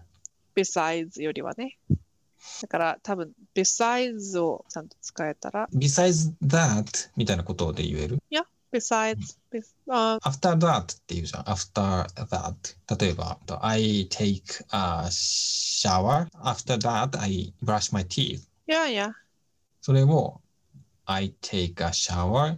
[0.56, 1.78] Besides よりはね。
[2.62, 8.20] だから多分 besides をちゃんと使えたら besides that みたいなことで言える
[8.72, 11.44] besides, bes- あ after that って言うじゃん。
[11.44, 13.00] after that。
[13.00, 16.28] 例えば、I take a shower.
[16.44, 18.47] after that, I brush my teeth.
[18.68, 19.12] Yeah, yeah.
[19.82, 20.42] それを
[21.06, 22.58] I take a shower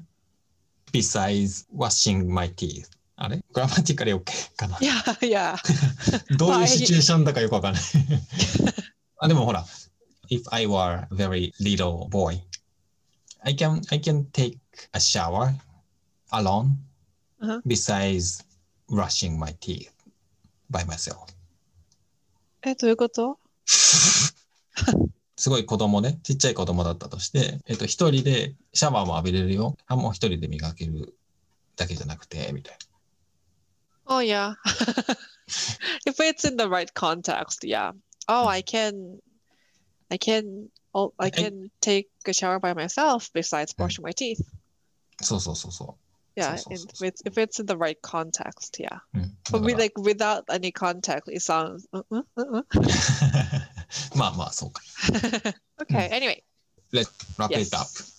[0.92, 2.88] besides washing my teeth.
[3.16, 6.38] あれグラマティカル OK かな Yeah, yeah.
[6.38, 7.84] どういうシチュエーションだかよくわかんない。
[9.20, 9.66] あでもほら、
[10.30, 12.40] if I were a very little boy,
[13.44, 14.58] I can, I can take
[14.94, 15.54] a shower
[16.32, 16.78] alone
[17.42, 17.62] Uh-huh.
[17.66, 18.44] besides
[18.90, 19.90] brushing my teeth
[20.70, 21.18] by myself.
[22.64, 23.40] え、どういうこと
[25.40, 29.78] すごい子供ね、ちっちゃい子供だったとして、えっと、一人でシャワーも浴びれるよ。
[29.86, 31.16] 歯も一人で磨ける
[31.78, 32.78] だけじゃなくて、みたい
[34.06, 34.56] Oh, yeah.
[36.06, 37.94] if it's in the right context, yeah.
[38.28, 39.20] Oh, I can,
[40.12, 43.78] I can, oh, I can take a shower by myself besides Mm.
[43.78, 44.44] brushing my teeth.
[45.22, 45.26] な。
[45.26, 45.98] そうそうそうそ
[46.37, 47.07] Yeah, so, so, if so, so.
[47.07, 48.99] it's if it's in the right context, yeah.
[49.15, 49.19] う。
[49.19, 51.87] うん、 But だ we から like without any context, it sounds.
[51.93, 52.65] Uh, uh, uh, uh.
[54.17, 54.83] ま あまあ、そうか。
[55.81, 56.11] okay.
[56.11, 56.43] Anyway,
[57.39, 57.87] Wrap it up.
[57.87, 58.15] yes,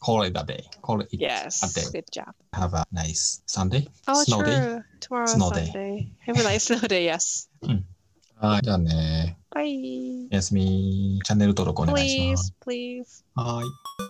[0.00, 0.62] Call it a day.
[0.82, 1.62] Call it yes.
[1.64, 2.00] a day.
[2.00, 2.32] Good job.
[2.52, 3.88] Have a nice Sunday.
[4.06, 4.56] Oh, Snow day.
[4.56, 4.82] true.
[5.00, 5.66] Tomorrow is Snow day.
[5.66, 6.10] Sunday.
[6.26, 7.04] Have a nice snow day.
[7.06, 7.48] Yes.
[8.38, 9.38] はい、じゃあね。
[9.50, 10.28] Bye.
[10.30, 11.20] おやすみ。
[11.24, 12.54] チャンネル登録お願いしま Please, す。
[12.64, 13.24] please.
[13.34, 14.09] はい。